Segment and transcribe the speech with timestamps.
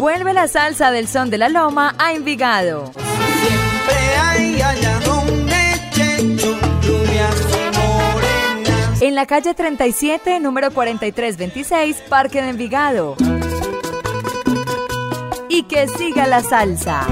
[0.00, 2.92] Vuelve la salsa del son de la loma a Envigado.
[9.00, 13.16] En la calle 37, número 4326, Parque de Envigado.
[15.48, 17.06] Y que siga la salsa.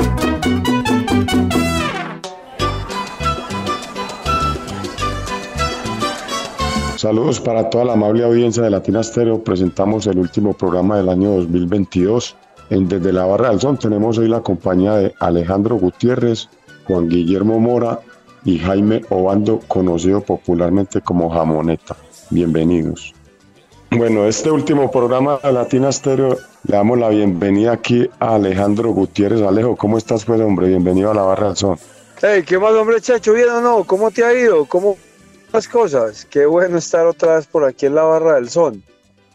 [6.97, 9.43] Saludos para toda la amable audiencia de Latina Stereo.
[9.43, 12.37] Presentamos el último programa del año 2022
[12.69, 16.49] desde la Barra del Son tenemos hoy la compañía de Alejandro Gutiérrez,
[16.87, 18.01] Juan Guillermo Mora
[18.45, 21.97] y Jaime Obando, conocido popularmente como Jamoneta.
[22.31, 23.15] Bienvenidos.
[23.91, 29.43] Bueno, este último programa de Latina Stereo le damos la bienvenida aquí a Alejandro Gutiérrez.
[29.43, 30.69] Alejo, ¿cómo estás pues hombre?
[30.69, 31.79] Bienvenido a la Barra del Son.
[32.21, 33.33] Hey, ¿qué más hombre Chacho?
[33.33, 33.85] ¿Bien o no?
[33.85, 34.65] ¿Cómo te ha ido?
[34.65, 34.97] ¿Cómo
[35.53, 36.25] las cosas?
[36.25, 38.83] Qué bueno estar otra vez por aquí en la Barra del Son.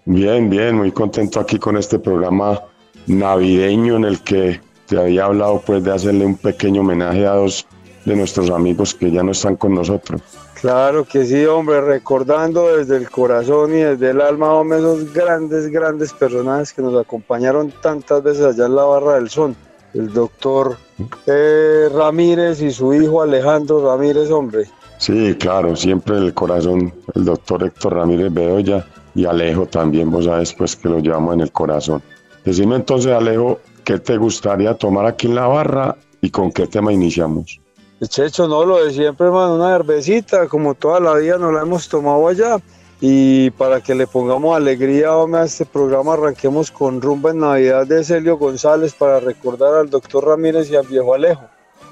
[0.06, 2.60] Bien, bien, muy contento aquí con este programa
[3.08, 7.66] navideño en el que te había hablado pues de hacerle un pequeño homenaje a dos
[8.06, 10.22] de nuestros amigos que ya no están con nosotros.
[10.62, 15.68] Claro que sí, hombre, recordando desde el corazón y desde el alma, hombre, esos grandes,
[15.68, 19.56] grandes personajes que nos acompañaron tantas veces allá en la Barra del Son.
[19.96, 20.78] El doctor
[21.26, 24.66] eh, Ramírez y su hijo Alejandro Ramírez, hombre.
[25.00, 28.86] Sí, claro, siempre el corazón, el doctor Héctor Ramírez Bedoya
[29.16, 32.04] y Alejo también, vos sabes, pues que lo llevamos en el corazón.
[32.46, 36.92] Decime entonces, Alejo, ¿qué te gustaría tomar aquí en la barra y con qué tema
[36.92, 37.60] iniciamos?
[38.08, 41.88] Checho, no, lo de siempre, hermano, una cervecita, como toda la vida nos la hemos
[41.88, 42.58] tomado allá.
[43.00, 47.86] Y para que le pongamos alegría hombre, a este programa, arranquemos con Rumba en Navidad
[47.88, 51.42] de Celio González para recordar al doctor Ramírez y al viejo Alejo.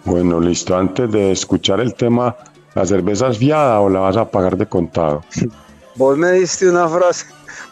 [0.05, 0.75] Bueno, listo.
[0.75, 2.35] Antes de escuchar el tema,
[2.75, 5.23] ¿la cerveza es fiada o la vas a pagar de contado?
[5.95, 7.25] Vos me diste una frase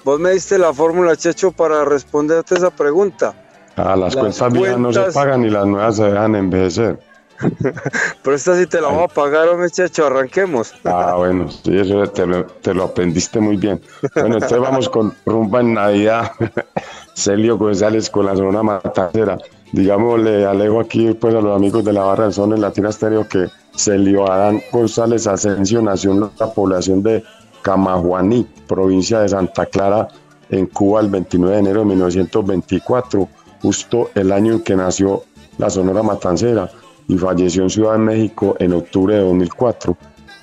[0.08, 3.36] Vos me diste la fórmula, Checho, para responderte esa pregunta.
[3.76, 6.98] Ah, las, cuentas viejas no se pagan y las nuevas se dejan envejecer.
[8.24, 10.74] Pero esta sí te la vamos a pagar, hombre, Checho, arranquemos.
[10.86, 13.82] Ah, bueno, sí, eso te lo, te lo aprendiste muy bien.
[14.16, 16.32] Bueno, entonces vamos con rumba en Navidad.
[17.14, 19.38] Celio González con la zona matacera.
[19.74, 23.28] Digámosle, alejo aquí pues a los amigos de la barra del son en Latina Estéreo
[23.28, 27.26] que Celio Adán González Asensio nació en la población de
[27.68, 30.08] Camajuaní, provincia de Santa Clara,
[30.50, 33.28] en Cuba el 29 de enero de 1924,
[33.62, 35.24] justo el año en que nació
[35.58, 36.72] la Sonora Matancera
[37.10, 39.98] y falleció en Ciudad de México en octubre de 2004,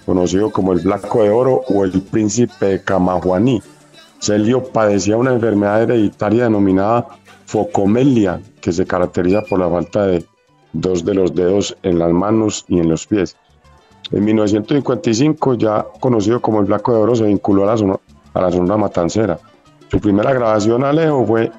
[0.05, 3.63] conocido como el Blanco de Oro o el Príncipe de Camajuaní.
[4.21, 7.07] Celio padecía una enfermedad hereditaria denominada
[7.47, 10.27] focomelia, que se caracteriza por la falta de
[10.75, 13.35] dos de los dedos en las manos y en los pies.
[14.11, 17.97] En 1955, ya conocido como el Flaco de Oro, se vinculó a la, zona,
[18.35, 19.39] a la Sonora Matancera.
[19.91, 21.51] Su primera grabación Alejo fue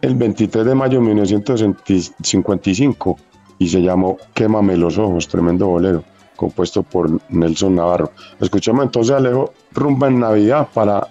[0.00, 3.18] el 23 de mayo de 1955
[3.58, 6.02] y se llamó Quémame los ojos, tremendo bolero,
[6.36, 8.10] compuesto por Nelson Navarro.
[8.40, 11.06] Escuchemos entonces a Alejo Rumba en Navidad para,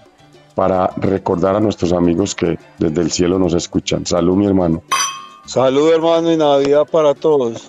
[0.54, 4.04] para recordar a nuestros amigos que desde el cielo nos escuchan.
[4.04, 4.82] Salud, mi hermano.
[5.46, 7.68] Salud, hermano, y Navidad para todos.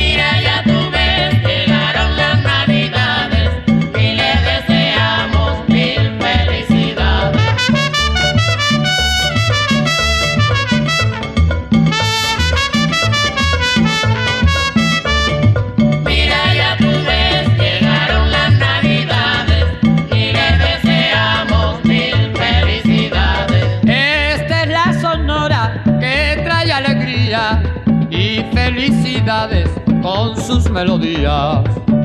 [30.51, 32.00] Sus melodías.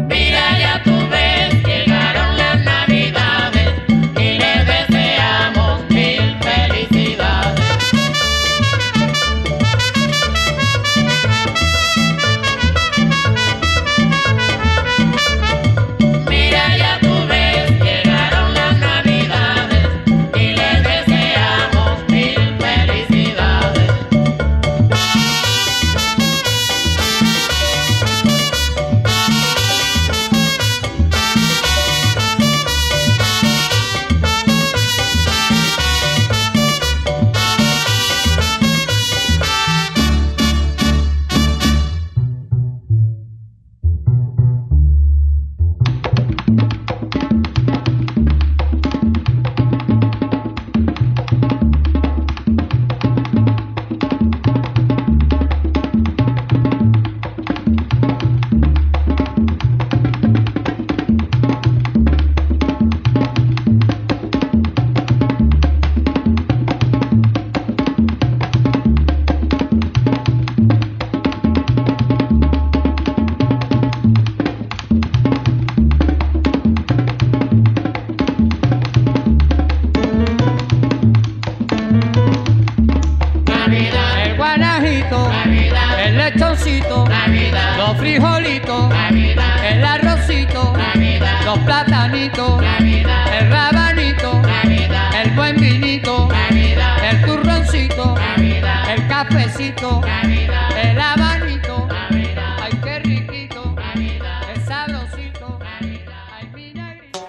[92.34, 101.00] Navidad, el rabanito, Navidad, el buen vinito, Navidad, el turroncito, Navidad, el cafecito, Navidad, el
[101.00, 106.24] abanito, Navidad, ay qué riquito, Navidad, qué sabrosito, Navidad.
[106.32, 107.20] ay mi negrito.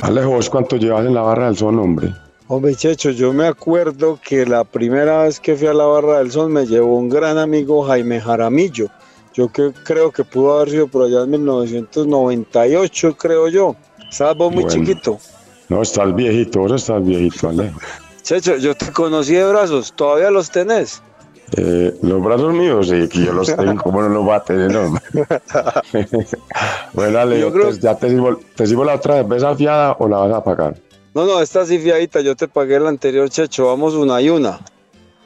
[0.00, 2.14] Alejo, ¿vos cuánto llevas en la barra del son, hombre?
[2.48, 6.32] Hombre, Checho, yo me acuerdo que la primera vez que fui a la Barra del
[6.32, 8.88] Sol me llevó un gran amigo Jaime Jaramillo.
[9.40, 13.74] Yo que, creo que pudo haber sido por allá en 1998, creo yo.
[14.10, 14.84] Estabas vos muy Bueno.
[14.84, 15.18] chiquito.
[15.70, 17.80] No, estás viejito, vos estás viejito, Alejo.
[18.22, 21.02] Checho, yo te conocí de brazos, ¿todavía los tenés?
[21.56, 24.70] Eh, los brazos míos, sí, que yo los tengo, ¿cómo no los va a tener,
[26.92, 30.06] bueno, Alejo, Yo creo- pues, ¿ya te sirvo, te sirvo la otra cerveza fiada o
[30.06, 30.76] la vas a pagar?
[31.14, 34.60] No, no, esta sí fiadita, yo te pagué la anterior, Checho, vamos una y una.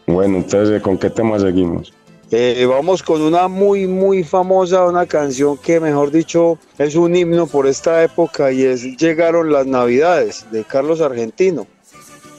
[0.06, 1.92] Bueno, entonces, ¿con qué tema seguimos?
[2.30, 7.46] Eh, vamos con una muy, muy famosa, una canción que, mejor dicho, es un himno
[7.46, 11.66] por esta época y es Llegaron las Navidades, de Carlos Argentino.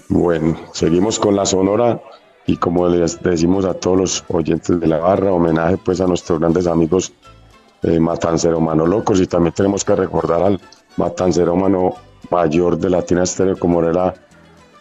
[0.10, 2.02] Bueno, seguimos con la sonora
[2.46, 6.40] y como les decimos a todos los oyentes de la barra, homenaje pues a nuestros
[6.40, 7.14] grandes amigos
[7.84, 10.60] eh, Matancero Mano Locos y también tenemos que recordar al
[10.98, 11.96] Matancero Mano
[12.30, 14.14] mayor de Latina Estéreo como era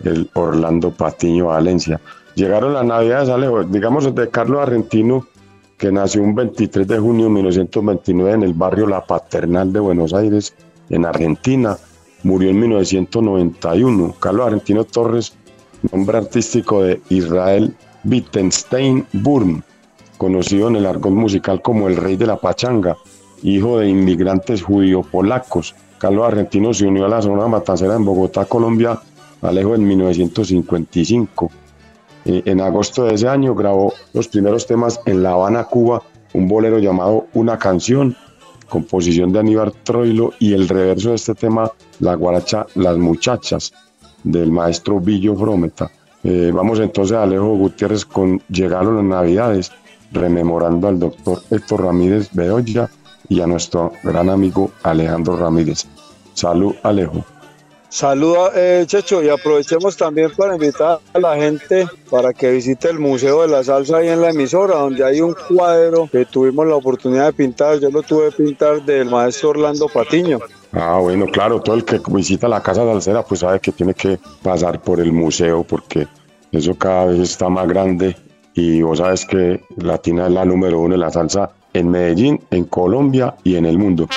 [0.05, 2.01] el Orlando Patiño Valencia.
[2.35, 5.27] Llegaron las navidades, Alejo, digamos de Carlos Argentino,
[5.79, 10.13] que nació un 23 de junio de 1929 en el barrio La Paternal de Buenos
[10.13, 10.55] Aires,
[10.91, 11.77] en Argentina.
[12.25, 14.15] Murió en 1991.
[14.19, 15.35] Carlos Argentino Torres,
[15.93, 19.63] nombre artístico de Israel Wittgenstein Burm,
[20.19, 22.97] conocido en el argot musical como el rey de la pachanga,
[23.43, 25.75] hijo de inmigrantes judío-polacos.
[25.99, 29.01] Carlos Argentino se unió a la zona matancera en Bogotá, Colombia,
[29.41, 31.51] Alejo en 1955.
[32.25, 36.03] Eh, en agosto de ese año grabó los primeros temas en La Habana, Cuba,
[36.33, 38.17] un bolero llamado Una canción,
[38.69, 43.73] composición de Aníbal Troilo y el reverso de este tema, la guaracha Las Muchachas,
[44.23, 45.91] del maestro Villo Frometa.
[46.23, 49.73] Eh, vamos entonces a Alejo Gutiérrez con Llegaron las Navidades,
[50.11, 52.89] rememorando al doctor Héctor Ramírez Bedoya
[53.29, 55.87] y a nuestro gran amigo Alejandro Ramírez.
[56.33, 57.25] Salud, Alejo.
[57.95, 62.99] Saluda, eh, Checho, y aprovechemos también para invitar a la gente para que visite el
[62.99, 66.75] Museo de la Salsa ahí en la emisora, donde hay un cuadro que tuvimos la
[66.75, 70.41] oportunidad de pintar, yo lo tuve que pintar del maestro Orlando Patiño.
[70.73, 74.19] Ah, bueno, claro, todo el que visita la Casa Salsera pues sabe que tiene que
[74.43, 76.09] pasar por el museo porque
[76.51, 78.17] eso cada vez está más grande
[78.55, 82.65] y vos sabes que Latina es la número uno de la salsa en Medellín, en
[82.65, 84.09] Colombia y en el mundo.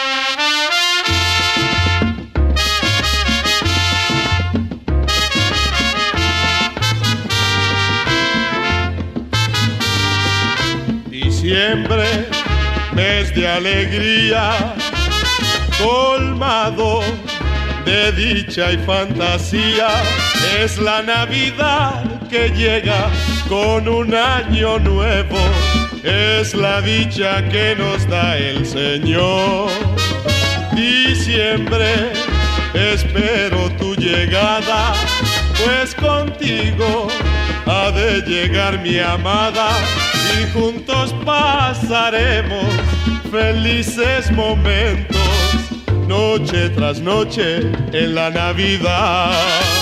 [13.57, 14.75] Alegría,
[15.83, 17.01] colmado
[17.85, 19.89] de dicha y fantasía.
[20.61, 23.09] Es la Navidad que llega
[23.49, 25.37] con un año nuevo.
[26.03, 29.69] Es la dicha que nos da el Señor.
[30.73, 32.11] Diciembre,
[32.73, 34.93] espero tu llegada,
[35.63, 37.07] pues contigo
[37.65, 39.69] ha de llegar mi amada
[40.39, 42.65] y juntos pasaremos
[43.31, 45.17] felices momentos,
[46.07, 47.59] noche tras noche
[47.93, 49.76] en la Navidad.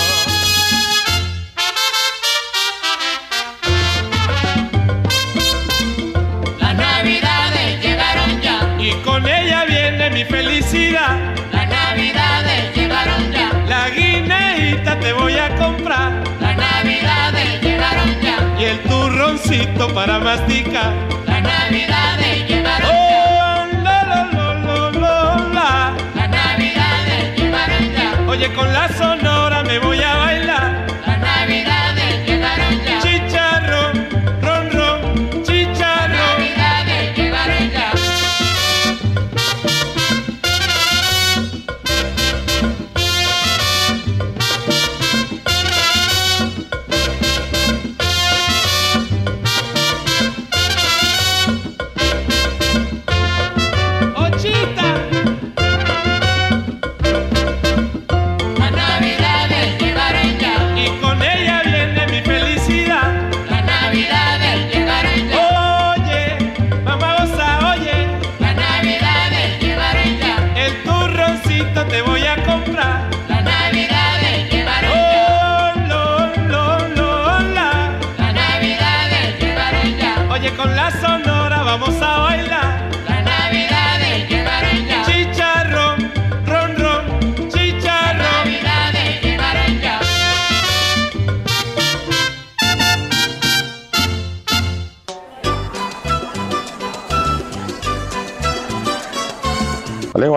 [19.94, 20.92] Para masticar.
[21.28, 25.96] las navidades llegaron ya, Oh, la, la, la, la, la, la.
[27.38, 29.15] llegaron ya, Oye, con la sonora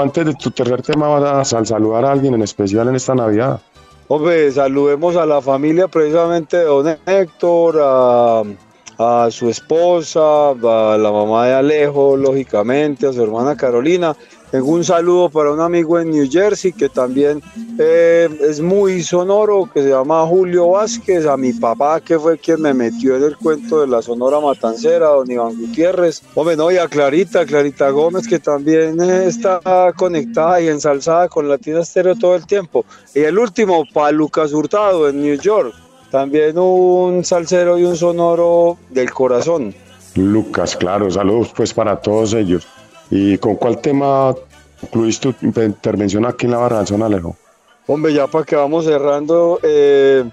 [0.01, 3.61] Antes de tu tercer tema, vas a saludar a alguien en especial en esta Navidad.
[4.07, 8.43] Hombre, saludemos a la familia precisamente de don Héctor, a,
[8.99, 14.17] a su esposa, a la mamá de Alejo, lógicamente, a su hermana Carolina.
[14.51, 17.43] Tengo un saludo para un amigo en New Jersey que también
[17.79, 22.63] eh, es muy sonoro, que se llama Julio Vázquez, a mi papá que fue quien
[22.63, 26.23] me metió en el cuento de la Sonora Matancera, don Iván Gutiérrez.
[26.35, 29.61] Hombre, no, y a Clarita, Clarita Gómez, que también eh, está
[29.95, 32.87] conectada y ensalzada con Latina Stereo todo el tiempo.
[33.15, 35.75] Y el último, para Lucas Hurtado en New York,
[36.11, 39.75] también un salsero y un sonoro del corazón.
[40.15, 42.67] Lucas, claro, saludos pues para todos ellos.
[43.11, 44.35] ¿Y con cuál tema
[44.81, 47.37] concluiste tu intervención aquí en la barra del Son Alejo?
[47.87, 50.25] Hombre, ya para que vamos cerrando eh,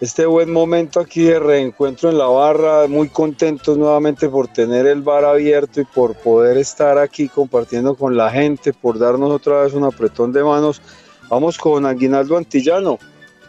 [0.00, 5.02] este buen momento aquí de reencuentro en la barra, muy contentos nuevamente por tener el
[5.02, 9.74] bar abierto y por poder estar aquí compartiendo con la gente, por darnos otra vez
[9.74, 10.82] un apretón de manos.
[11.30, 12.98] Vamos con Aguinaldo Antillano,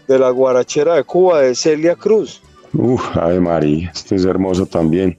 [0.08, 2.42] de la Guarachera de Cuba, de Celia Cruz.
[2.74, 5.18] Uf, Ave María, este es hermoso también.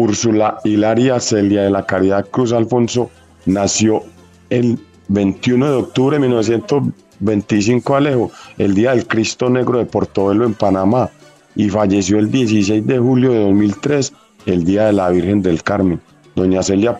[0.00, 3.10] Úrsula Hilaria Celia de la Caridad Cruz Alfonso
[3.44, 4.02] nació
[4.48, 4.78] el
[5.08, 11.10] 21 de octubre de 1925 Alejo, el día del Cristo Negro de Portobelo en Panamá,
[11.54, 14.14] y falleció el 16 de julio de 2003,
[14.46, 16.00] el día de la Virgen del Carmen.
[16.34, 16.98] Doña Celia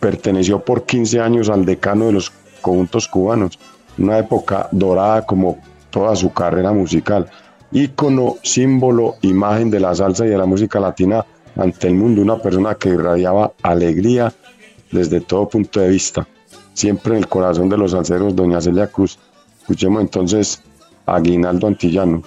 [0.00, 3.58] perteneció por 15 años al decano de los conjuntos cubanos,
[3.98, 5.58] una época dorada como
[5.90, 7.28] toda su carrera musical,
[7.72, 12.38] ícono, símbolo, imagen de la salsa y de la música latina ante el mundo, una
[12.38, 14.32] persona que irradiaba alegría
[14.90, 16.26] desde todo punto de vista,
[16.74, 19.18] siempre en el corazón de los salseros, doña Celia Cruz.
[19.60, 20.62] Escuchemos entonces
[21.06, 22.22] a Aguinaldo Antillano.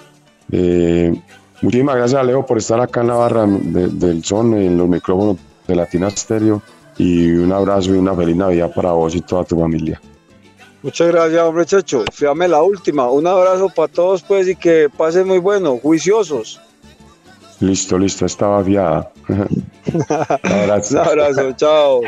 [0.52, 1.14] Eh,
[1.62, 5.36] muchísimas gracias, Alejo, por estar acá en la barra de- del son, en los micrófonos
[5.66, 6.62] de Latina Stereo,
[6.98, 10.00] y un abrazo y una feliz Navidad para vos y toda tu familia.
[10.82, 12.04] Muchas gracias, hombre Checho.
[12.12, 13.10] Fíjame la última.
[13.10, 16.60] Un abrazo para todos, pues, y que pasen muy bueno, juiciosos.
[17.60, 19.10] Listo, listo, estaba fiada.
[19.28, 21.00] Un abrazo.
[21.00, 22.00] abrazo, chao.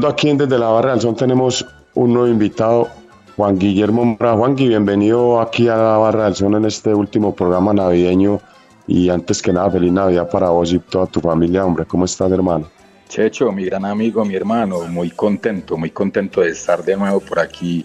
[0.00, 2.88] Continuando aquí en desde la Barra del Son tenemos un nuevo invitado,
[3.36, 4.32] Juan Guillermo Mora.
[4.32, 8.40] Juan Gui, bienvenido aquí a la Barra del Son en este último programa navideño
[8.86, 11.84] y antes que nada, feliz Navidad para vos y toda tu familia, hombre.
[11.84, 12.70] ¿Cómo estás, hermano?
[13.10, 17.38] Checho, mi gran amigo, mi hermano, muy contento, muy contento de estar de nuevo por
[17.38, 17.84] aquí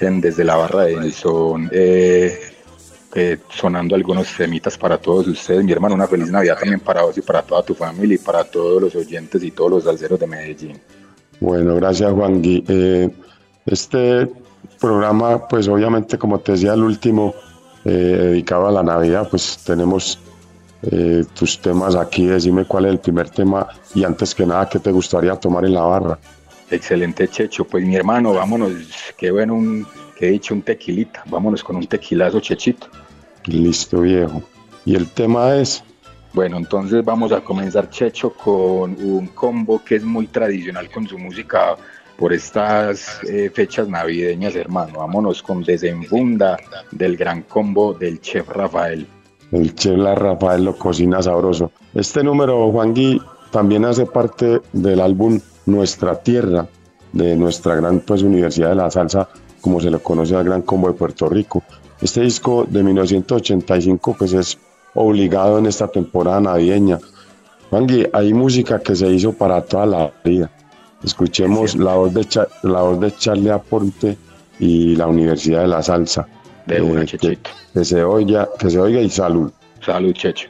[0.00, 2.40] en Desde la Barra del Son, eh,
[3.14, 5.62] eh, sonando algunos temitas para todos ustedes.
[5.62, 8.42] Mi hermano, una feliz Navidad también para vos y para toda tu familia y para
[8.42, 10.80] todos los oyentes y todos los salseros de Medellín.
[11.42, 12.64] Bueno, gracias, Juan Gui.
[12.68, 13.10] Eh,
[13.66, 14.30] este
[14.80, 17.34] programa, pues obviamente, como te decía, el último
[17.84, 20.20] eh, dedicado a la Navidad, pues tenemos
[20.82, 22.26] eh, tus temas aquí.
[22.26, 25.74] Decime cuál es el primer tema y antes que nada, ¿qué te gustaría tomar en
[25.74, 26.18] la barra?
[26.70, 27.64] Excelente, Checho.
[27.64, 28.70] Pues mi hermano, vámonos,
[29.16, 29.84] qué bueno, un,
[30.16, 31.24] que he dicho un tequilita.
[31.26, 32.86] Vámonos con un tequilazo, Chechito.
[33.46, 34.44] Listo, viejo.
[34.84, 35.82] Y el tema es,
[36.34, 41.18] Bueno, entonces vamos a comenzar, Checho, con un combo que es muy tradicional con su
[41.18, 41.76] música
[42.16, 45.00] por estas eh, fechas navideñas, hermano.
[45.00, 46.56] Vámonos con Desembunda
[46.90, 49.06] del gran combo del chef Rafael.
[49.50, 51.70] el chef La Rafael lo cocina sabroso.
[51.94, 56.66] Este número, Juan Gui, también hace parte del álbum Nuestra Tierra,
[57.12, 59.28] de nuestra gran pues, Universidad de la Salsa,
[59.60, 61.62] como se le conoce al Gran Combo de Puerto Rico.
[62.00, 64.58] Este disco de 1985 pues es
[64.94, 66.98] obligado en esta temporada navideña.
[67.70, 70.50] Juan Gui, hay música que se hizo para toda la vida.
[71.02, 72.26] Escuchemos la voz de,
[72.62, 74.16] la voz de Charlie Aponte
[74.58, 76.28] y la Universidad de la Salsa.
[76.66, 77.38] De una, Eh,
[77.74, 79.50] que se oiga, que se oiga y salud.
[79.84, 80.48] Salud, Checho.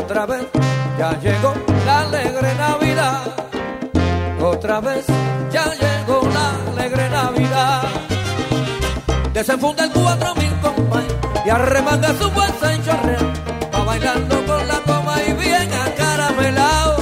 [0.00, 0.46] Otra vez
[0.98, 1.54] ya llegó
[1.86, 3.22] la alegre Navidad.
[4.42, 5.04] Otra vez
[5.52, 7.82] ya llegó la alegre Navidad.
[9.32, 11.06] Desenfunda el cuatro mil compay
[11.44, 13.18] y arremanga su fuerza en chorrea.
[13.74, 16.96] Va bailando con la coma y bien acaramelao.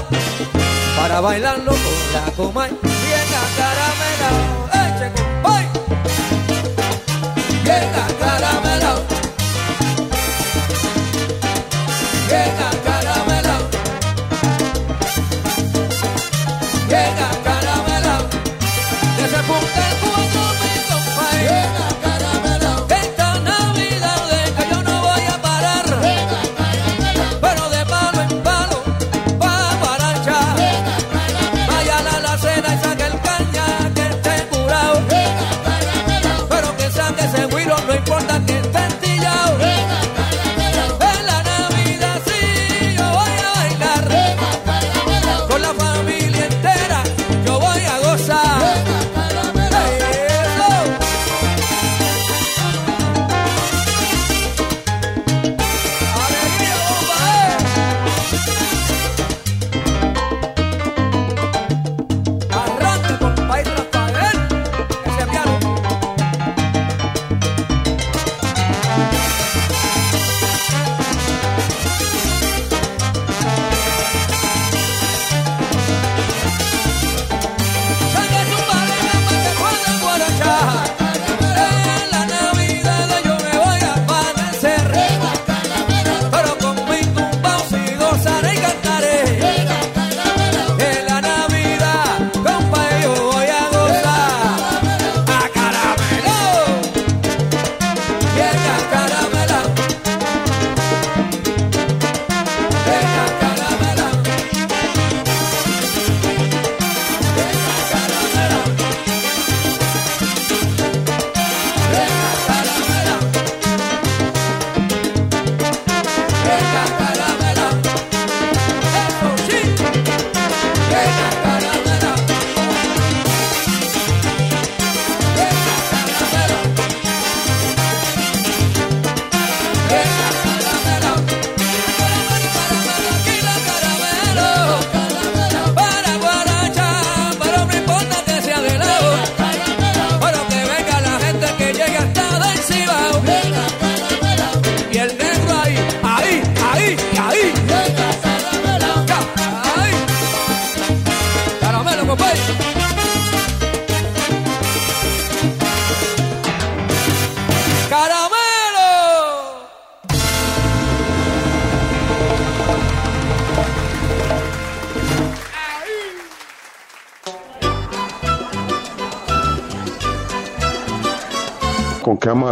[0.96, 4.42] Para bailarlo con la coma y bien acaramelao.
[4.82, 5.64] ¡Eche compay!
[7.64, 8.77] Bien acaramelao.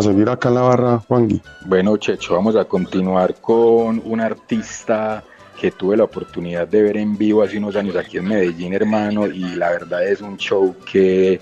[0.06, 1.40] Seguir acá en la barra, Juangui.
[1.66, 5.22] Bueno, Checho, vamos a continuar con un artista
[5.60, 9.26] que tuve la oportunidad de ver en vivo hace unos años aquí en Medellín, hermano,
[9.26, 11.40] y la verdad es un show que,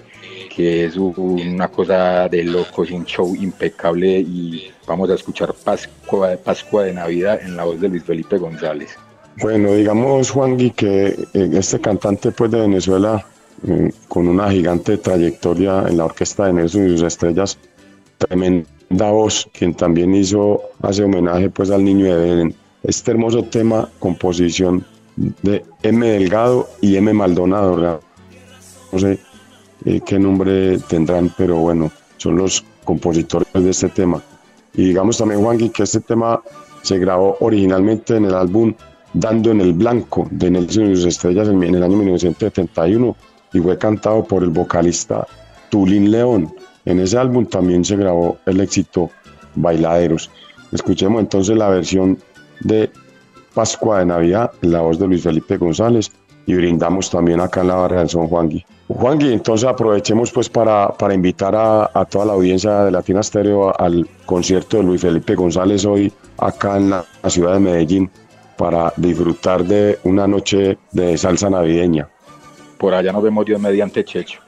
[0.54, 6.84] que es una cosa de locos, un show impecable y vamos a escuchar Pascua, Pascua
[6.84, 8.96] de Navidad en la voz de Luis Felipe González.
[9.40, 13.26] Bueno, digamos, Juangui, que eh, este cantante pues, de Venezuela,
[13.66, 17.58] eh, con una gigante trayectoria en la orquesta de Nelson y sus estrellas,
[18.26, 22.54] tremenda voz, quien también hizo, hace homenaje pues al niño de Belén.
[22.82, 24.84] Este hermoso tema, composición
[25.16, 26.06] de M.
[26.06, 27.12] Delgado y M.
[27.12, 28.00] Maldonado,
[28.92, 29.18] no sé
[29.84, 34.22] eh, qué nombre tendrán, pero bueno, son los compositores de este tema.
[34.74, 36.42] Y digamos también, Juangui, que este tema
[36.82, 38.74] se grabó originalmente en el álbum
[39.14, 43.16] Dando en el Blanco de Nelson y sus estrellas en el año 1971
[43.52, 45.24] y fue cantado por el vocalista
[45.70, 46.52] Tulín León.
[46.84, 49.10] En ese álbum también se grabó el éxito
[49.54, 50.30] Bailaderos.
[50.72, 52.18] Escuchemos entonces la versión
[52.60, 52.90] de
[53.54, 56.10] Pascua de Navidad la voz de Luis Felipe González
[56.46, 58.64] y brindamos también acá en la barra del Son Juangui.
[58.88, 64.06] Juangui, entonces aprovechemos pues para, para invitar a, toda la audiencia de Latina Stereo al
[64.26, 68.10] concierto de Luis Felipe González hoy acá en la ciudad de Medellín
[68.58, 72.08] para disfrutar de una noche de salsa navideña.
[72.78, 74.43] Por allá nos vemos Dios mediante Checho.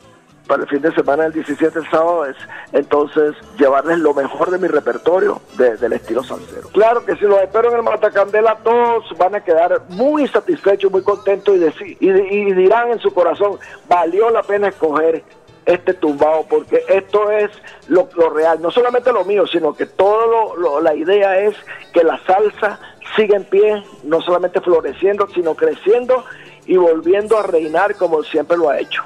[0.46, 2.36] Para el fin de semana del 17 el sábado es
[2.72, 6.68] entonces llevarles lo mejor de mi repertorio de- del estilo salsero.
[6.68, 11.02] Claro que si los espero en el Matacandela todos van a quedar muy satisfechos, muy
[11.02, 15.24] contentos y, deci- y, dirán en su corazón, valió la pena escoger
[15.64, 17.50] este tumbado porque esto es
[17.88, 21.56] lo, real, no solamente lo mío, sino que todo lo- la idea es
[21.92, 22.78] que la salsa
[23.16, 26.24] siga en pie, no solamente floreciendo, sino creciendo
[26.66, 29.02] y volviendo a reinar como siempre lo ha hecho.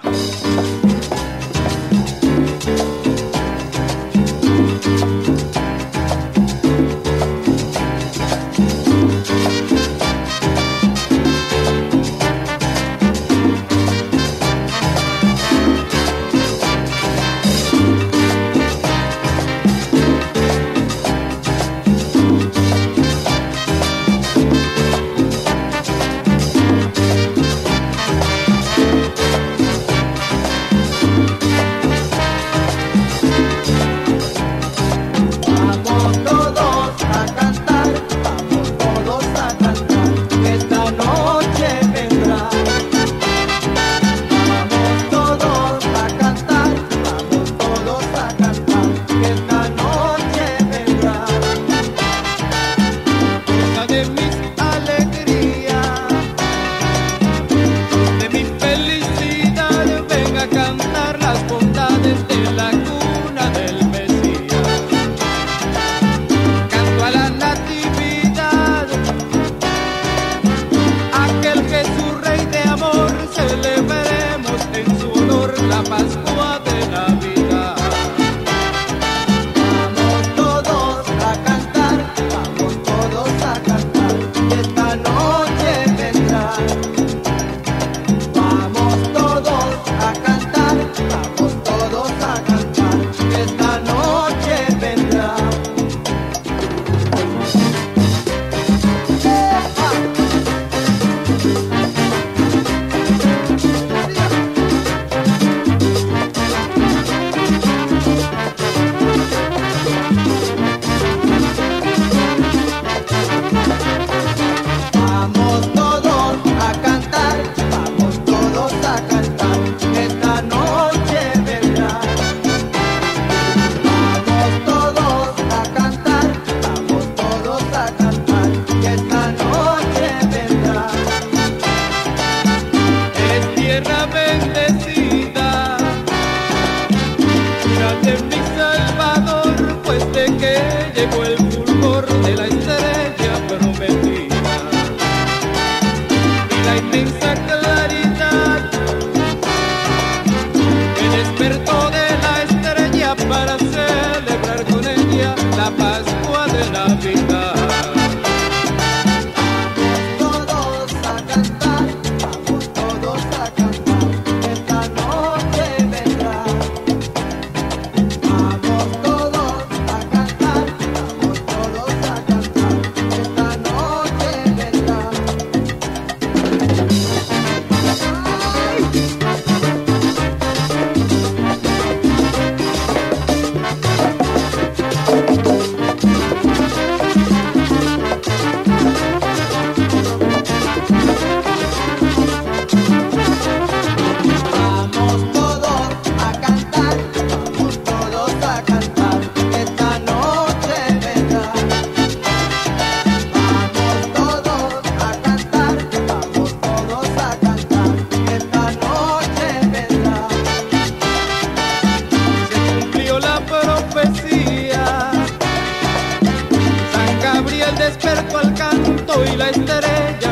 [219.24, 220.29] Y la estrella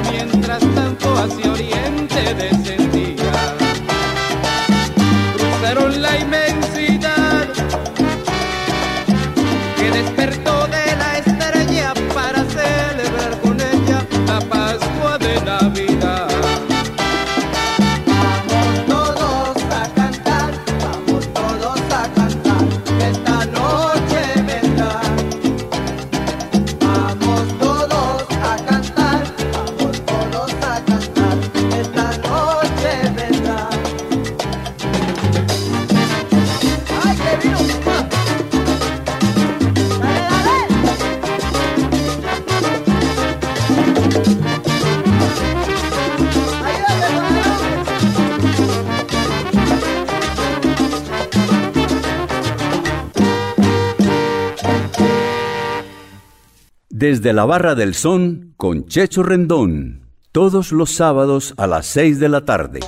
[57.11, 60.03] Desde la Barra del Son con Checho Rendón.
[60.31, 62.81] Todos los sábados a las 6 de la tarde.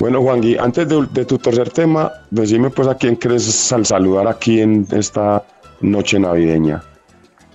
[0.00, 4.26] Bueno, Juangui, antes de, de tu tercer tema, decime pues a quién quieres sal- saludar
[4.26, 5.44] aquí en esta
[5.82, 6.82] noche navideña.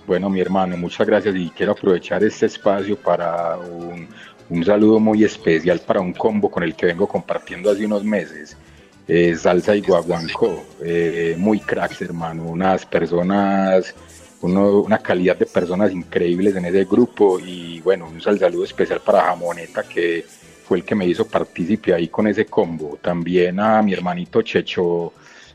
[0.06, 4.08] Bueno, mi hermano, muchas gracias y quiero aprovechar este espacio para un,
[4.48, 8.56] un saludo muy especial para un combo con el que vengo compartiendo hace unos meses.
[9.12, 13.92] Eh, Salsa y Guaguancó, eh, muy cracks, hermano, unas personas,
[14.40, 19.22] una calidad de personas increíbles en ese grupo y bueno, un sal- saludo especial para
[19.22, 20.24] Jamoneta que
[20.64, 22.98] fue el que me hizo partícipe ahí con ese combo.
[23.02, 25.12] También a mi hermanito Checho,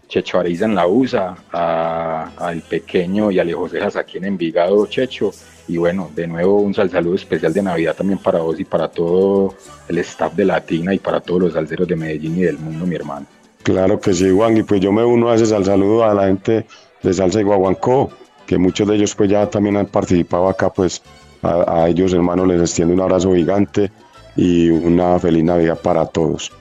[0.09, 5.31] Checho Areiza en la USA, a- al pequeño y a Cejas aquí en Envigado, Checho.
[5.69, 8.89] Y bueno, de nuevo un sal saludo especial de Navidad también para vos y para
[8.89, 9.55] todo
[9.87, 12.95] el staff de Latina y para todos los salseros de Medellín y del mundo, mi
[12.95, 13.25] hermano.
[13.65, 16.27] Claro que sí, Juan, y pues yo me uno a veces al saludo a la
[16.27, 16.67] gente
[17.01, 18.11] de Salsa y Guaguancó,
[18.45, 21.01] que muchos de ellos pues ya también han participado acá, pues
[21.41, 23.91] a, a ellos hermanos les extiendo un abrazo gigante
[24.35, 26.51] y una feliz Navidad para todos.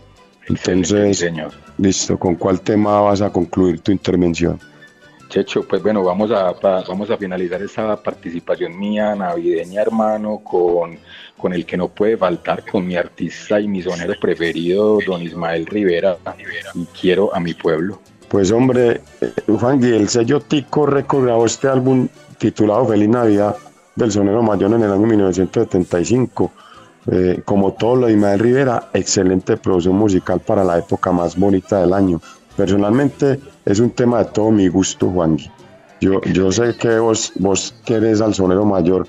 [0.48, 1.52] Entonces, señor.
[1.76, 4.58] listo, ¿con cuál tema vas a concluir tu intervención?
[5.28, 6.52] Checho, pues bueno, vamos a,
[6.88, 10.98] vamos a finalizar esta participación mía navideña, hermano, con,
[11.37, 15.66] con el que no puede faltar, con mi artista y mi sonero preferido, don Ismael
[15.66, 16.16] Rivera,
[16.74, 18.00] y quiero a mi pueblo.
[18.28, 22.08] Pues hombre, eh, Juan, y el sello Tico Record este álbum
[22.38, 23.56] titulado Feliz Navidad
[23.94, 26.50] del Sonero Mayor en el año 1975.
[27.06, 31.80] Eh, como todo lo de Ismael Rivera, excelente producción musical para la época más bonita
[31.80, 32.20] del año.
[32.56, 35.38] Personalmente es un tema de todo mi gusto, Juan.
[36.00, 39.07] Yo, yo sé que vos, vos querés al sonero mayor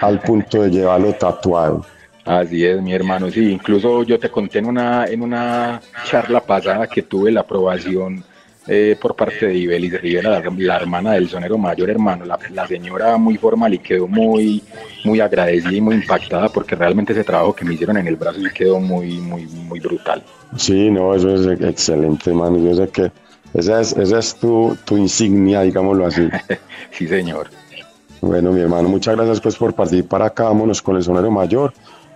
[0.00, 1.84] al punto de llevarlo tatuado.
[2.24, 6.86] Así es, mi hermano, sí, incluso yo te conté en una, en una charla pasada
[6.86, 8.24] que tuve la aprobación
[8.68, 12.66] eh, por parte de Ibelis Rivera, la, la hermana del sonero mayor hermano, la, la
[12.68, 14.62] señora muy formal y quedó muy,
[15.04, 18.38] muy agradecida y muy impactada porque realmente ese trabajo que me hicieron en el brazo
[18.54, 20.22] quedó muy, muy, muy brutal.
[20.56, 22.58] Sí, no, eso es excelente, hermano.
[22.58, 23.10] Yo sé que
[23.54, 26.28] esa es, esa es tu, tu insignia, digámoslo así.
[26.90, 27.48] sí, señor.
[28.20, 30.44] Bueno, mi hermano, muchas gracias pues por participar acá.
[30.44, 31.72] Vámonos con el sonero mayor.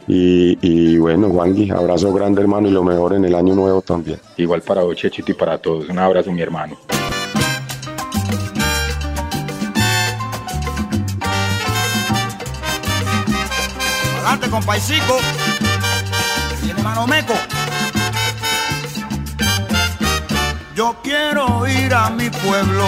[0.08, 4.20] Y, y bueno, Juangui, abrazo grande, hermano, y lo mejor en el año nuevo también.
[4.36, 5.88] Igual para vos, Chechito, y para todos.
[5.88, 6.76] Un abrazo, mi hermano.
[14.14, 15.18] Adelante con Paisico
[16.62, 17.34] y el hermano Meco.
[20.76, 22.84] Yo quiero ir a mi pueblo,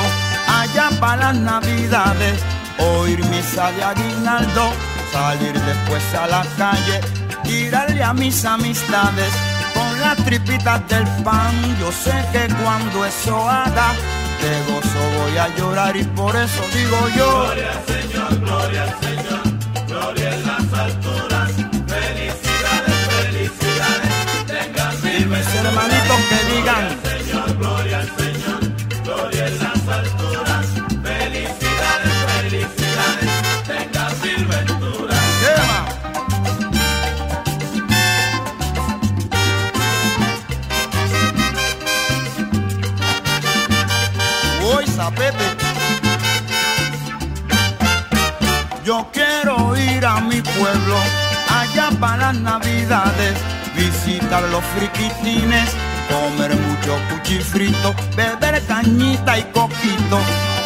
[0.47, 2.39] allá para las navidades,
[2.79, 4.75] oír misa de aguinaldo,
[5.11, 7.01] salir después a la calle,
[7.45, 9.33] tirarle a mis amistades
[9.73, 11.55] con las tripitas del pan.
[11.81, 13.95] Yo sé que cuando eso haga,
[14.43, 17.45] de gozo voy a llorar y por eso digo yo.
[17.47, 20.48] Gloria al Señor, gloria al Señor, gloria en las
[49.79, 50.97] ir a mi pueblo,
[51.49, 53.35] allá para las navidades,
[53.75, 55.71] visitar los friquitines,
[56.09, 60.19] comer mucho cuchifrito, beber cañita y coquito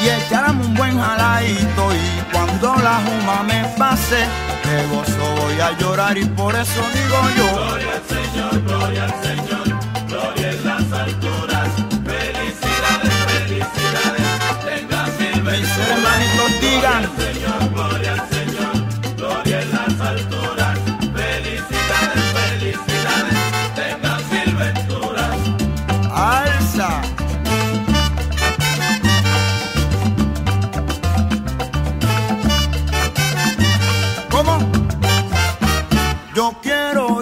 [0.02, 4.26] y echarme un buen jaladito y cuando la juma me pase,
[4.64, 7.52] de gozo voy a llorar y por eso digo yo.
[7.52, 9.66] Gloria al Señor, gloria al Señor,
[10.08, 11.68] gloria en las alturas.
[12.04, 14.26] Felicidades, felicidades,
[14.64, 15.42] tengan mil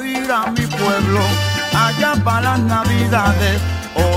[0.01, 0.47] Mis venturas.
[0.57, 3.61] hermanitos allá para las navidades,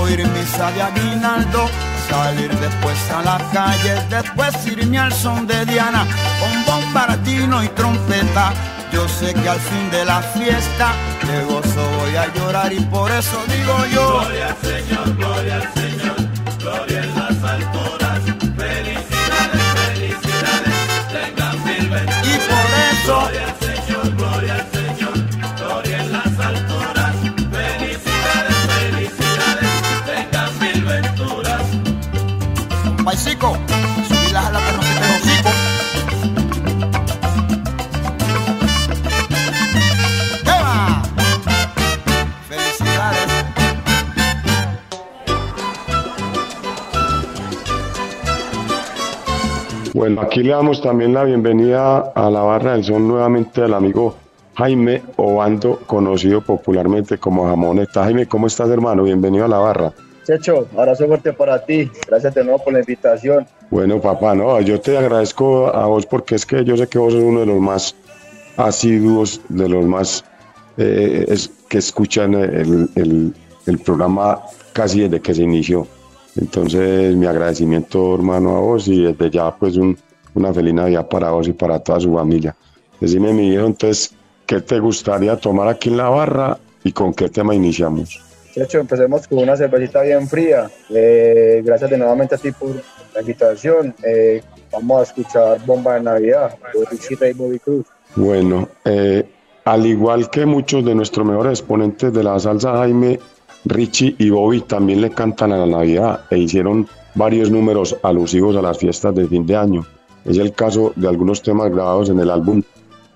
[0.00, 1.68] oír misa de aguinaldo,
[2.08, 6.06] salir después a la calle, después irme al son de Diana,
[6.40, 8.52] con bombardino y trompeta.
[8.92, 10.92] Yo sé que al fin de la fiesta
[11.26, 14.20] de gozo voy a llorar y por eso digo yo.
[14.20, 16.16] Gloria al Señor, gloria al Señor,
[16.60, 18.20] gloria en las alturas.
[18.56, 18.93] Felicidades,
[49.94, 54.16] Bueno, aquí le damos también la bienvenida a la barra del son nuevamente al amigo
[54.56, 58.04] Jaime Obando, conocido popularmente como Jamoneta.
[58.04, 59.04] Jaime, ¿cómo estás, hermano?
[59.04, 59.92] Bienvenido a la barra.
[60.24, 61.90] Checho, abrazo fuerte para ti.
[62.08, 63.46] Gracias de nuevo por la invitación.
[63.70, 67.12] Bueno, papá, no, yo te agradezco a vos porque es que yo sé que vos
[67.12, 67.94] sos uno de los más
[68.56, 70.24] asiduos, de los más
[70.76, 71.26] eh,
[71.68, 73.34] que escuchan el,
[73.84, 74.40] programa
[74.72, 75.86] casi desde que se inició.
[76.36, 79.96] Entonces, mi agradecimiento, hermano, a vos y desde ya, pues, un-
[80.34, 82.56] una feliz Navidad para vos y para toda su familia.
[83.00, 84.12] Decime, mi viejo, entonces,
[84.46, 88.20] ¿qué te gustaría tomar aquí en la barra y con qué tema iniciamos?
[88.54, 90.70] Checho, empecemos con una cervecita bien fría.
[90.88, 92.70] Eh, gracias de nuevamente a ti por
[93.12, 93.92] la invitación.
[94.04, 97.86] Eh, vamos a escuchar Bomba de Navidad de Richie Ray Bobby Cruz.
[98.14, 99.28] Bueno, eh,
[99.64, 103.18] al igual que muchos de nuestros mejores exponentes de la salsa, Jaime,
[103.64, 106.86] Richie y Bobby también le cantan a la Navidad e hicieron
[107.16, 109.84] varios números alusivos a las fiestas de fin de año.
[110.24, 112.62] Es el caso de algunos temas grabados en el álbum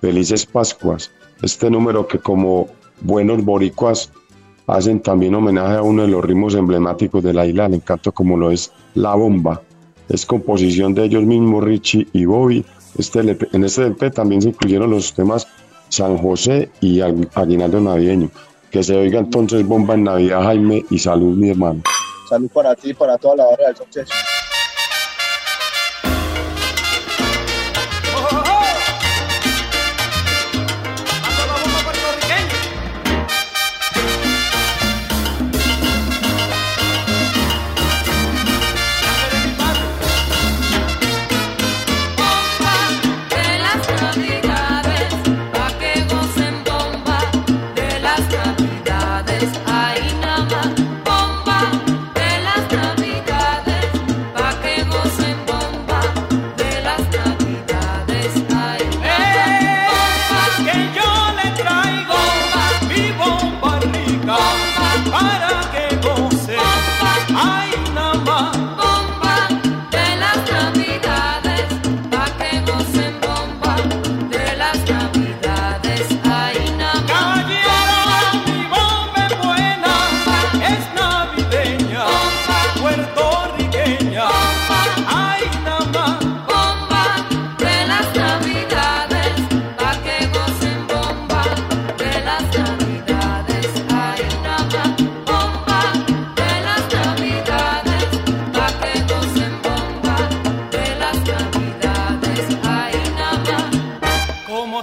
[0.01, 1.11] Felices Pascuas.
[1.41, 2.67] Este número que como
[2.99, 4.11] buenos boricuas
[4.71, 8.37] hacen también homenaje a uno de los ritmos emblemáticos de la isla del encanto como
[8.37, 9.61] lo es La Bomba.
[10.09, 12.65] Es composición de ellos mismos, Richie y Bobby.
[12.97, 15.47] Este en este LP también se incluyeron los temas
[15.89, 18.29] San José y Agu- Aguinaldo Navideño.
[18.71, 21.81] Que se oiga entonces Bomba en Navidad, Jaime, y salud, mi hermano.
[22.27, 23.87] Salud para ti y para toda la barra del Son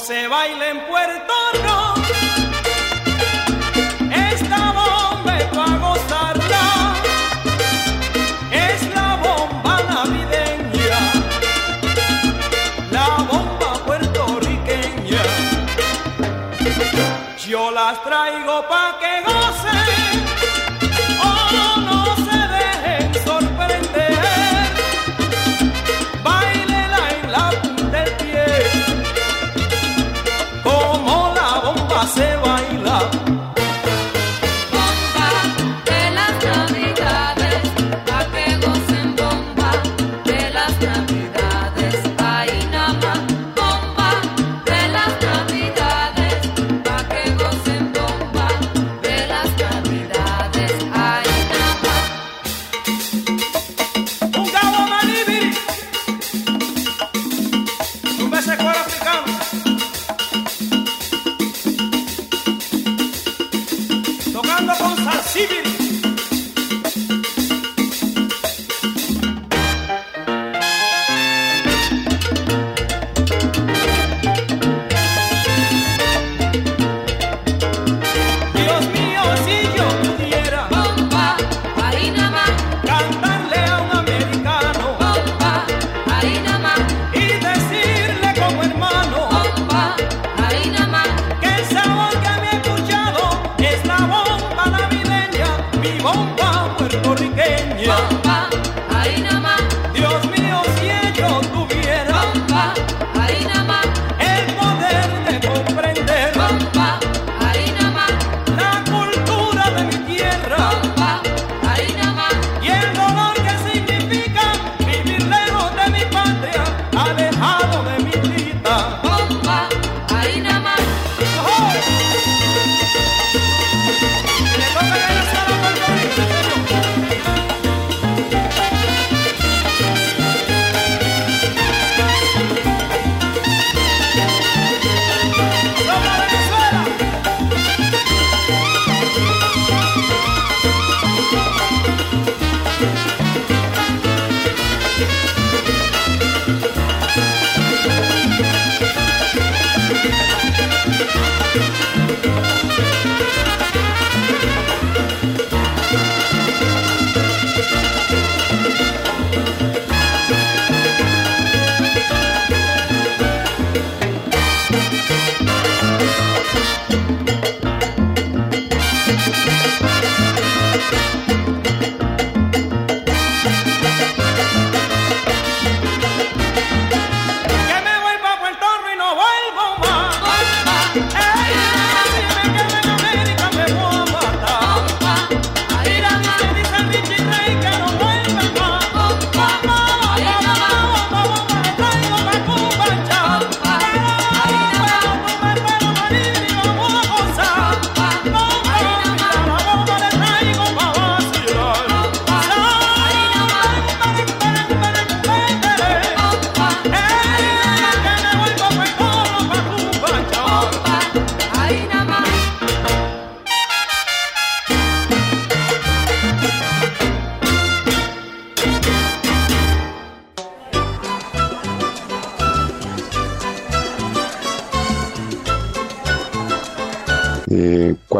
[0.06, 1.94] se baila en Puerto Rico,
[4.14, 6.94] esta bomba es pa' gozarla.
[8.52, 11.00] Es la bomba navideña,
[12.92, 15.22] la bomba puertorriqueña.
[17.44, 19.85] Yo las traigo pa' que gocen,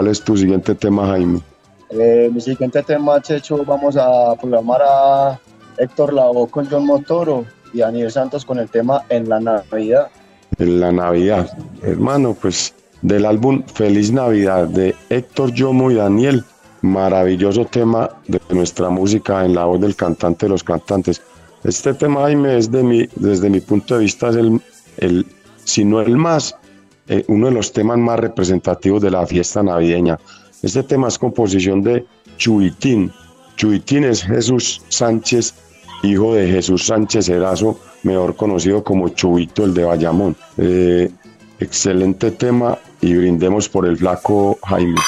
[0.07, 1.41] ¿Cuál es tu siguiente tema, Jaime?
[1.91, 5.41] Eh, mi siguiente tema, Checho, vamos a programar a
[5.79, 10.07] Héctor Lavoe con John Motoro y Daniel Santos con el tema En la Navidad.
[10.61, 11.51] En la Navidad.
[11.83, 16.45] Hermano, pues del álbum Feliz Navidad de Héctor Yomo y Daniel.
[16.83, 21.21] Maravilloso tema de nuestra música en la voz del cantante de los cantantes.
[21.65, 24.61] Este tema, Jaime, es de mi, desde mi punto de vista, es el,
[24.99, 25.27] el
[25.65, 26.55] si no el más,
[27.09, 30.19] eh, uno de los temas más representativos de la fiesta navideña.
[30.63, 32.05] Este tema es composición de
[32.37, 33.13] Chuitín.
[33.57, 35.55] Chuitín es Jesús Sánchez,
[36.03, 40.37] hijo de Jesús Sánchez Erazo, mejor conocido como Chubito, el de Bayamón.
[40.59, 41.11] Eh,
[41.61, 45.01] excelente tema y brindemos por el flaco Jaime.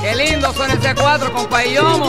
[0.00, 2.06] Qué lindo ese cuatro Payomo.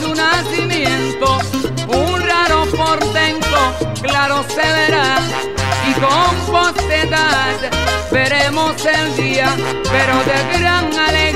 [0.00, 1.38] Su nacimiento.
[1.88, 3.58] Un raro portento,
[4.00, 5.18] claro se verá,
[5.88, 7.56] y con posteridad
[8.10, 11.31] veremos el día, pero de gran alegría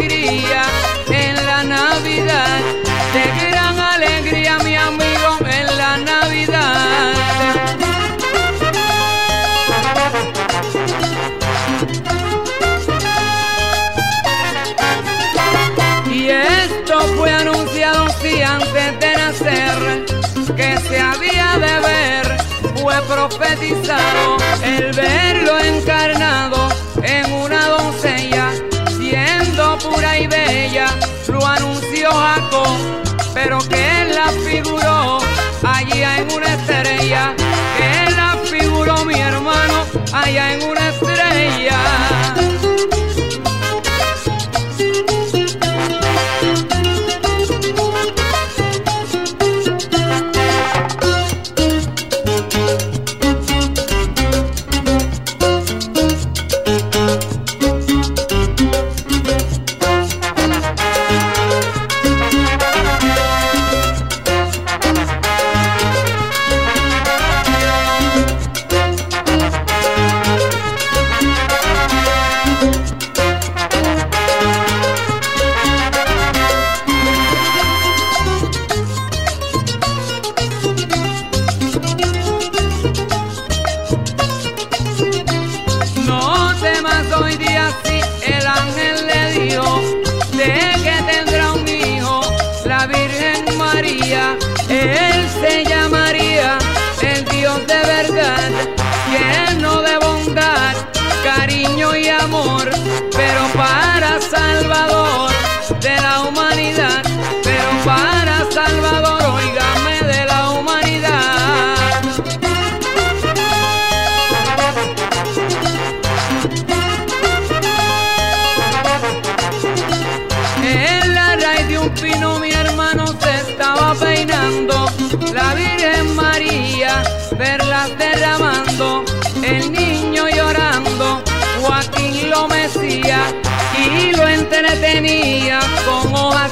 [23.28, 25.95] profetizado el verlo encarnado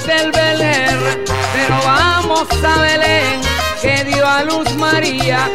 [0.04, 3.40] hojas del Belger Pero vamos a Belén
[3.80, 5.46] que dio a luz María.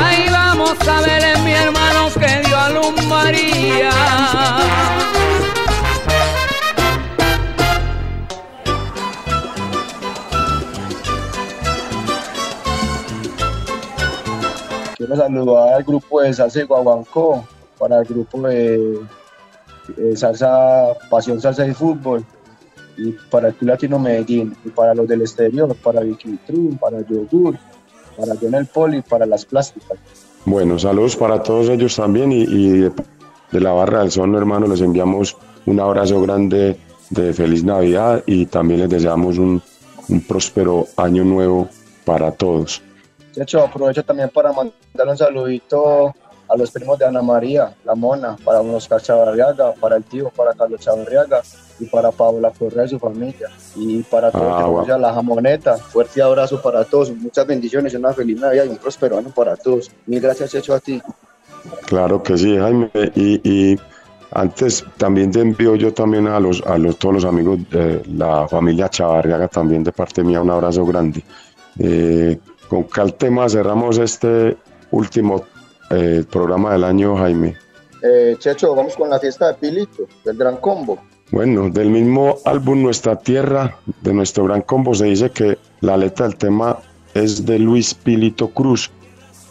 [0.00, 3.90] Ay vamos a Belén mi hermano que dio a luz María.
[14.96, 17.44] Quiero saludar al grupo de Salsa de Guaguancó,
[17.78, 18.98] para el grupo de,
[19.94, 22.24] de Salsa, Pasión Salsa y Fútbol,
[22.96, 27.56] y para el Latino Medellín, y para los del exterior, para Vicky True, para Yogur,
[28.16, 29.98] para John El Poli, para las plásticas.
[30.44, 32.92] Bueno, saludos para todos ellos también y, y de,
[33.50, 35.36] de la Barra del Son, hermano, les enviamos
[35.66, 36.78] un abrazo grande
[37.10, 39.62] de feliz Navidad y también les deseamos un,
[40.08, 41.68] un próspero año nuevo
[42.04, 42.82] para todos.
[43.34, 46.14] De hecho, aprovecho también para mandar un saludito
[46.48, 50.52] a los primos de Ana María, la mona, para Oscar Chavarriaga, para el tío, para
[50.52, 51.42] Carlos Chavarriaga
[51.80, 53.48] y para Paola Correa y su familia.
[53.76, 55.76] Y para todos Ah, apoyan la jamoneta.
[55.76, 59.90] Fuerte abrazo para todos, muchas bendiciones, una feliz Navidad y un próspero año para todos.
[60.06, 61.00] Mil gracias, Checho, a ti.
[61.86, 62.90] Claro que sí, Jaime.
[63.14, 63.78] Y, y
[64.36, 68.48] Antes también te envío yo también a los a los, todos los amigos de la
[68.48, 71.22] familia Chavarriaga también de parte mía un abrazo grande.
[71.78, 72.36] Eh,
[72.68, 74.56] ¿Con qué tema cerramos este
[74.90, 75.44] último
[75.90, 77.56] eh, programa del año, Jaime?
[78.02, 80.98] Eh, Checho, vamos con la fiesta de Pilito, del Gran Combo.
[81.30, 86.28] Bueno, del mismo álbum Nuestra Tierra, de nuestro gran combo, se dice que la letra
[86.28, 86.78] del tema
[87.14, 88.90] es de Luis Pilito Cruz.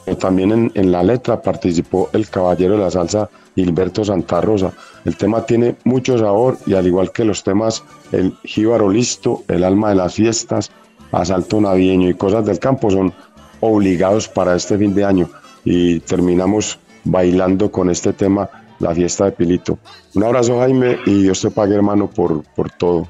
[0.05, 4.71] pero También en, en la letra participó el caballero de la salsa Gilberto Santa Rosa.
[5.03, 9.63] El tema tiene mucho sabor y al igual que los temas El Jíbaro Listo, El
[9.63, 10.71] Alma de las Fiestas,
[11.11, 13.13] Asalto Navideño y Cosas del Campo son
[13.61, 15.29] obligados para este fin de año
[15.65, 18.49] y terminamos bailando con este tema
[18.83, 19.79] la fiesta de Pilito.
[20.13, 23.07] Un abrazo Jaime y Dios te pague hermano por, por todo.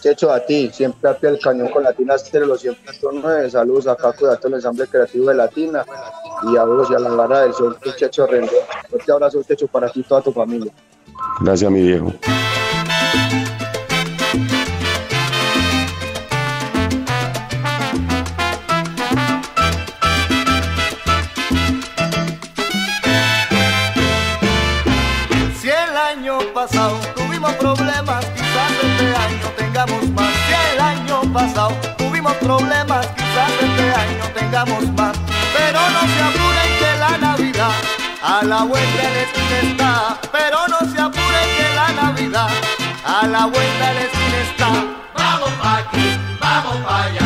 [0.00, 3.48] Checho, a ti, siempre a pie del cañón con Latina Estéreo, siempre son nueve.
[3.50, 5.82] Saludos a Caco de todo el ensamble creativo de Latina
[6.42, 8.50] y a vos y a la barra del sol, Checho Rendón.
[8.90, 10.70] Fuerte abrazo, Checho, para ti y toda tu familia.
[11.40, 12.12] Gracias mi viejo.
[26.66, 30.32] Pasado tuvimos problemas, quizás este año tengamos más.
[30.46, 35.14] Si el año pasado tuvimos problemas, quizás este año tengamos más.
[35.56, 37.70] Pero no se apuren que la Navidad
[38.22, 40.18] a la vuelta de la está.
[40.32, 42.50] Pero no se apuren que la Navidad
[43.04, 44.70] a la vuelta de la está.
[45.18, 47.23] Vamos pa' aquí, vamos pa' allá.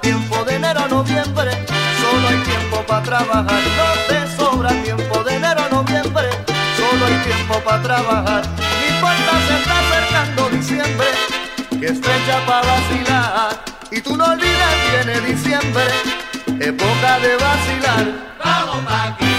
[0.00, 1.50] Tiempo de enero a noviembre,
[2.00, 3.60] solo hay tiempo para trabajar.
[3.76, 6.28] No te sobra tiempo de enero a noviembre,
[6.76, 8.42] solo hay tiempo para trabajar.
[8.46, 11.06] No importa se está acercando diciembre,
[11.78, 13.64] que es fecha para vacilar.
[13.90, 15.84] Y tú no olvides, viene diciembre,
[16.60, 18.36] época de vacilar.
[18.44, 19.35] Vamos pa' aquí,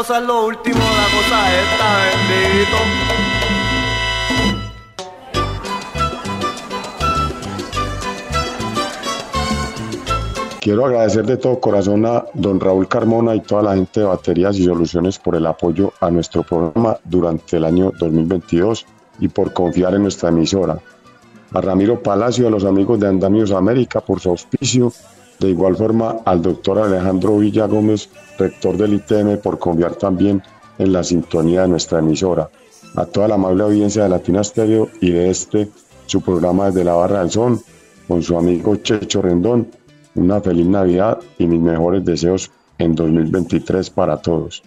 [0.00, 1.86] Dame gozar lo último, la cosa esta,
[2.28, 2.76] bendito.
[10.60, 14.56] Quiero agradecer de todo corazón a don Raúl Carmona y toda la gente de Baterías
[14.56, 18.86] y Soluciones por el apoyo a nuestro programa durante el año 2022
[19.18, 20.78] y por confiar en nuestra emisora.
[21.52, 24.92] A Ramiro Palacio y a los amigos de Andamios América por su auspicio.
[25.40, 30.42] De igual forma al doctor Alejandro Villa Gómez, rector del ITM, por confiar también
[30.78, 32.50] en la sintonía de nuestra emisora.
[32.96, 35.68] A toda la amable audiencia de Latina Stereo y de este,
[36.06, 37.60] su programa desde la Barra del Son,
[38.06, 39.68] con su amigo Checho Rendón
[40.14, 44.62] una feliz Navidad y mis mejores deseos en 2023 para todos.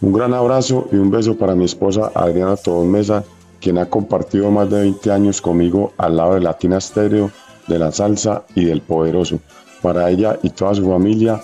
[0.00, 3.24] Un gran abrazo y un beso para mi esposa Adriana Tobón Mesa,
[3.60, 7.30] quien ha compartido más de 20 años conmigo al lado de Latina Stereo,
[7.66, 9.38] de la salsa y del poderoso.
[9.84, 11.42] Para ella y toda su familia,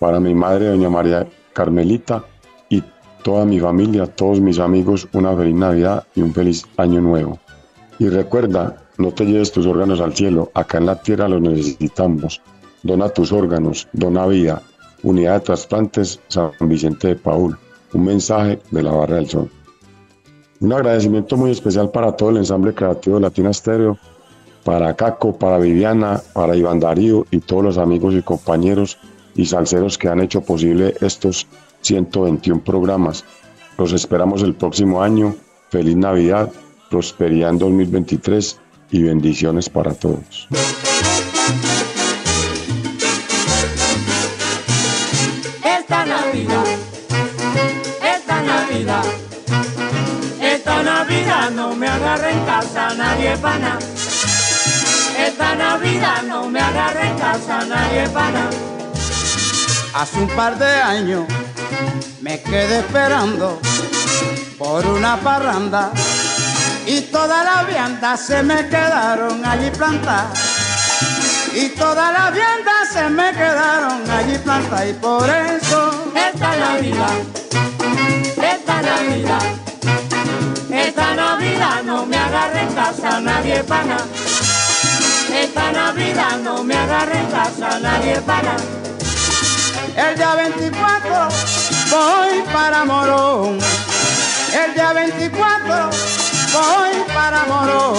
[0.00, 2.24] para mi madre, doña María Carmelita,
[2.68, 2.82] y
[3.22, 7.38] toda mi familia, todos mis amigos, una feliz Navidad y un feliz año nuevo.
[8.00, 12.42] Y recuerda, no te lleves tus órganos al cielo, acá en la tierra los necesitamos.
[12.82, 14.62] Dona tus órganos, dona vida.
[15.04, 17.56] Unidad de trasplantes San Vicente de Paul.
[17.92, 19.48] Un mensaje de la Barra del Sol.
[20.58, 23.96] Un agradecimiento muy especial para todo el ensamble creativo de Latina Stereo,
[24.64, 28.98] para Caco, para Viviana, para Iván Darío y todos los amigos y compañeros
[29.34, 31.46] y salseros que han hecho posible estos
[31.82, 33.24] 121 programas.
[33.78, 35.34] Los esperamos el próximo año.
[35.70, 36.50] Feliz Navidad,
[36.90, 38.58] prosperidad en 2023
[38.90, 40.48] y bendiciones para todos.
[45.64, 46.64] Esta Navidad,
[48.02, 49.04] esta Navidad,
[50.42, 53.78] esta Navidad no me agarra en casa nadie pana.
[55.26, 58.48] Esta Navidad no me agarra en casa nadie pana.
[59.94, 61.24] Hace un par de años
[62.20, 63.60] me quedé esperando
[64.58, 65.90] por una parranda
[66.86, 70.38] y todas las viandas se me quedaron allí plantadas.
[71.54, 77.16] Y todas las viandas se me quedaron allí plantadas y por eso esta Navidad,
[78.54, 79.46] esta Navidad,
[80.70, 83.98] esta Navidad no me agarra en casa nadie pana.
[85.32, 88.56] Esta Navidad no me agarra en casa nadie pana.
[89.96, 91.28] el día 24
[91.90, 93.58] voy para Morón.
[94.52, 95.90] El día 24
[96.52, 97.98] voy para Morón.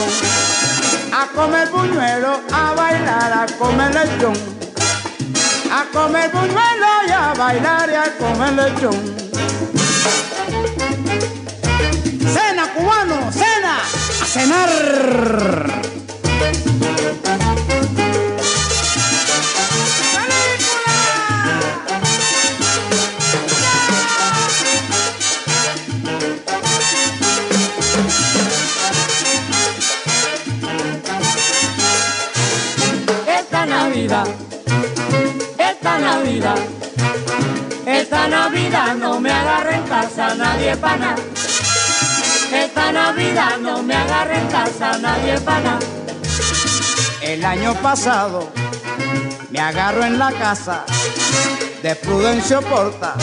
[1.14, 4.34] A comer buñuelo, a bailar, a comer lechón.
[5.72, 9.16] A comer buñuelo y a bailar y a comer lechón.
[12.34, 13.78] Cena cubano, cena,
[14.22, 15.81] a cenar.
[39.22, 41.16] Me agarra en casa nadie pana.
[42.52, 45.80] Esta Navidad no me agarra en casa nadie pana.
[47.22, 48.52] El año pasado
[49.52, 50.84] me agarro en la casa
[51.84, 53.14] de Prudencio Porta,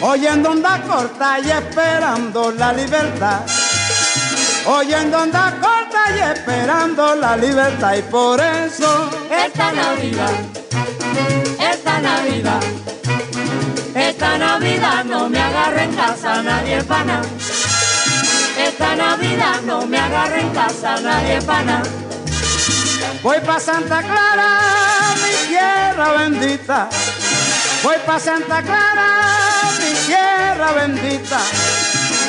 [0.00, 3.40] oyendo onda corta y esperando la libertad.
[4.66, 10.32] Oyendo onda corta y esperando la libertad y por eso Esta Navidad,
[11.60, 12.62] esta Navidad,
[13.94, 17.22] esta Navidad no me agarra en casa nadie pana.
[18.58, 21.82] Esta Navidad no me agarra en casa nadie pana.
[23.22, 24.48] voy pa' Santa Clara,
[25.22, 26.88] mi tierra bendita.
[27.82, 29.08] Voy pa' Santa Clara,
[29.78, 31.40] mi tierra bendita.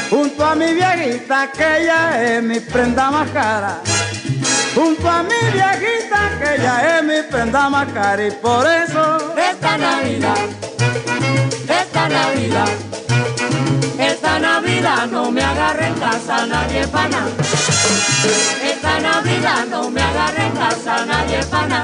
[0.09, 3.81] Junto a mi viejita que ella es mi prenda más cara.
[4.75, 9.77] Junto a mi viejita que ella es mi prenda más cara y por eso Esta
[9.77, 10.35] Navidad,
[11.95, 12.67] esta Navidad,
[13.97, 17.25] esta Navidad no me agarra en casa nadie pana.
[18.61, 21.83] Esta Navidad no me agarra en casa nadie pana.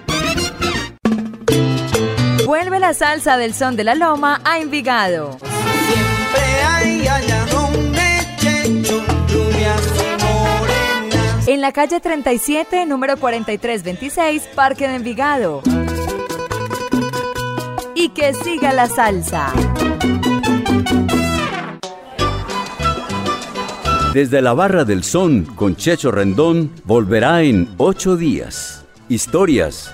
[2.51, 5.37] Vuelve la salsa del son de la loma a Envigado.
[5.39, 8.01] Siempre hay allá donde
[8.35, 9.01] Checho.
[11.47, 15.61] En la calle 37, número 4326, Parque de Envigado.
[17.95, 19.53] Y que siga la salsa.
[24.13, 28.83] Desde la Barra del Son con Checho Rendón volverá en ocho días.
[29.07, 29.93] Historias,